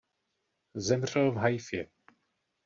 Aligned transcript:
Zemřel 0.75 1.31
v 1.31 1.35
Haifě. 1.37 1.87